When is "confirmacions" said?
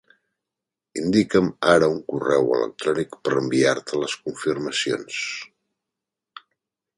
4.23-5.21